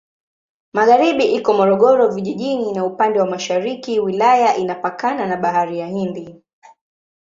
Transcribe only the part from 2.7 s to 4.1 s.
na upande wa mashariki